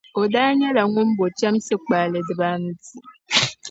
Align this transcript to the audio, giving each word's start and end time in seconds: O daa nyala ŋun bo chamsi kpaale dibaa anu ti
O 0.19 0.21
daa 0.33 0.51
nyala 0.59 0.83
ŋun 0.93 1.09
bo 1.17 1.25
chamsi 1.39 1.73
kpaale 1.83 2.19
dibaa 2.27 2.55
anu 2.57 2.71
ti 2.83 2.95